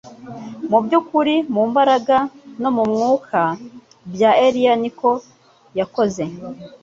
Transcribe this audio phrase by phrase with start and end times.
[0.71, 2.17] Mu by'ukuri mu mbaraga
[2.61, 3.41] no :mu mwuka
[4.13, 5.09] bya Eliya ni ko
[5.77, 6.23] yakoze,